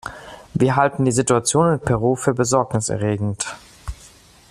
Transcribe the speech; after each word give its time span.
Wir 0.55 0.77
halten 0.77 1.05
die 1.05 1.11
Situation 1.11 1.73
in 1.73 1.79
Peru 1.79 2.15
für 2.15 2.33
besorgniserregend. 2.33 3.45